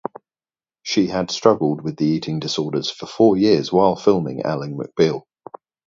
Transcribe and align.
She 0.81 1.05
had 1.05 1.29
struggled 1.29 1.81
with 1.83 1.95
the 1.97 2.07
eating 2.07 2.39
disorders 2.39 2.89
for 2.89 3.05
four 3.05 3.37
years 3.37 3.71
while 3.71 3.95
filming 3.95 4.41
Ally 4.41 4.69
McBeal. 4.69 5.21